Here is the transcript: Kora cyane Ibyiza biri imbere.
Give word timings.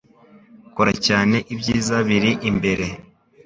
Kora 0.75 0.93
cyane 1.07 1.37
Ibyiza 1.53 1.95
biri 2.07 2.31
imbere. 2.49 2.85